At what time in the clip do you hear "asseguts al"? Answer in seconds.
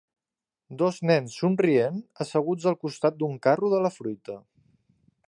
2.25-2.79